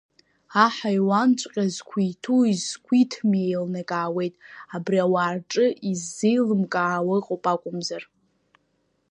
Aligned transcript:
Аҳаиуанҵәҟьа 0.63 1.65
зқәиҭуи 1.75 2.49
изқәиҭми 2.53 3.41
еилнакаауеит, 3.49 4.35
абри 4.75 4.97
ауаа 5.05 5.33
рҿы 5.37 5.65
иззеилымкаауа 5.89 7.15
ыҟоуп 7.19 7.43
акәымзар. 7.53 8.03